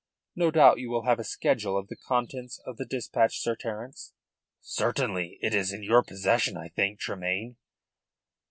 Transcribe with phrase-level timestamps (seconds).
[0.35, 4.13] No doubt you will have a schedule of the contents of the dispatch, Sir Terence?"
[4.59, 5.37] "Certainly.
[5.43, 7.57] It is in your possession, I think, Tremayne."